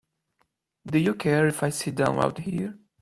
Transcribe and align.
Do 0.83 0.97
you 0.97 1.13
care 1.13 1.45
if 1.45 1.61
I 1.61 1.69
sit 1.69 1.93
down 1.93 2.17
out 2.17 2.39
here? 2.39 2.79